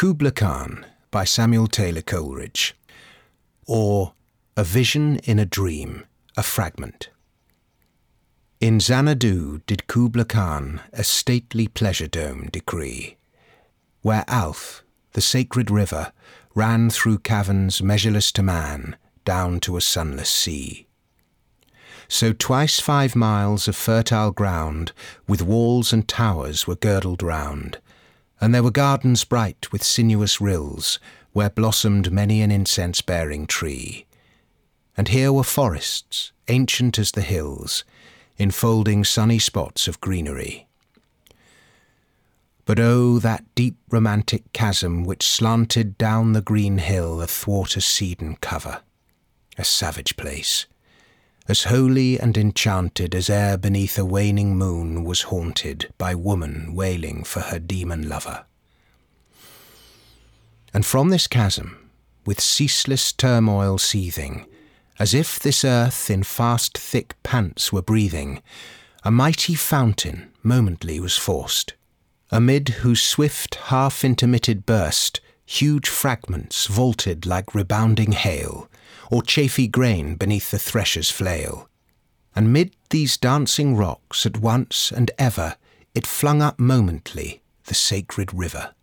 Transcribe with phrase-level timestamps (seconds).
[0.00, 2.74] Kubla Khan by Samuel Taylor Coleridge,
[3.66, 4.14] or
[4.56, 6.06] A Vision in a Dream,
[6.38, 7.10] a Fragment.
[8.62, 13.18] In Xanadu did Kubla Khan a stately pleasure dome decree,
[14.00, 14.82] where Alph,
[15.12, 16.12] the sacred river,
[16.54, 18.96] ran through caverns measureless to man,
[19.26, 20.86] down to a sunless sea.
[22.08, 24.92] So twice five miles of fertile ground,
[25.28, 27.80] with walls and towers, were girdled round,
[28.40, 30.98] and there were gardens bright with sinuous rills,
[31.32, 34.06] where blossomed many an incense bearing tree.
[34.96, 37.84] And here were forests, ancient as the hills,
[38.38, 40.66] enfolding sunny spots of greenery.
[42.64, 48.36] But oh, that deep romantic chasm which slanted down the green hill athwart a cedarn
[48.40, 48.80] cover,
[49.58, 50.66] a savage place,
[51.50, 57.24] as holy and enchanted as e'er beneath a waning moon was haunted by woman wailing
[57.24, 58.44] for her demon lover.
[60.72, 61.90] And from this chasm,
[62.24, 64.46] with ceaseless turmoil seething,
[65.00, 68.40] as if this earth in fast thick pants were breathing,
[69.02, 71.74] a mighty fountain momently was forced,
[72.30, 78.70] amid whose swift half intermitted burst huge fragments vaulted like rebounding hail,
[79.10, 81.68] or chafy grain beneath the thresher's flail.
[82.36, 85.56] And mid these dancing rocks at once and ever
[85.92, 88.74] it flung up momently the sacred river.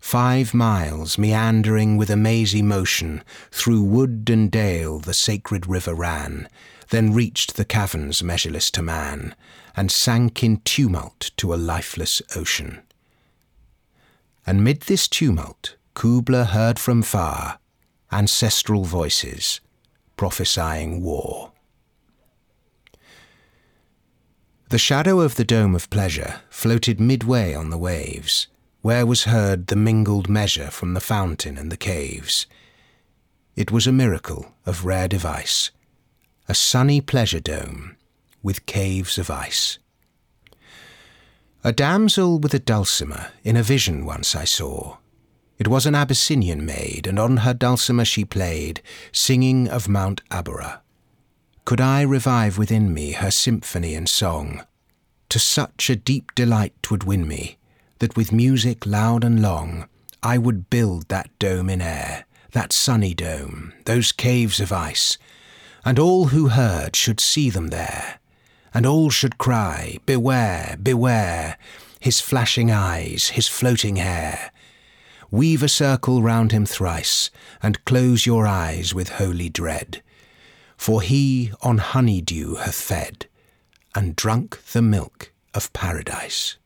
[0.00, 6.48] Five miles meandering with a mazy motion through wood and dale the sacred river ran,
[6.90, 9.34] then reached the caverns measureless to man,
[9.74, 12.82] and sank in tumult to a lifeless ocean.
[14.46, 17.58] And mid this tumult Kubla heard from far
[18.12, 19.60] ancestral voices
[20.16, 21.52] prophesying war.
[24.68, 28.48] The shadow of the dome of pleasure floated midway on the waves,
[28.82, 32.46] where was heard the mingled measure from the fountain and the caves.
[33.56, 35.70] It was a miracle of rare device,
[36.48, 37.96] a sunny pleasure dome
[38.42, 39.78] with caves of ice.
[41.66, 44.98] A damsel with a dulcimer in a vision once I saw,
[45.58, 48.82] it was an Abyssinian maid, and on her dulcimer she played,
[49.12, 50.80] singing of Mount Abora.
[51.64, 54.62] Could I revive within me her symphony and song,
[55.30, 57.56] to such a deep delight twould win me,
[57.98, 59.88] that with music loud and long
[60.22, 65.16] I would build that dome in air, that sunny dome, those caves of ice,
[65.82, 68.18] and all who heard should see them there,
[68.74, 71.56] and all should cry, Beware, beware,
[72.00, 74.50] his flashing eyes, his floating hair,
[75.30, 77.30] Weave a circle round him thrice,
[77.60, 80.00] and close your eyes with holy dread.
[80.76, 83.26] For he on honey dew hath fed,
[83.96, 86.56] and drunk the milk of paradise.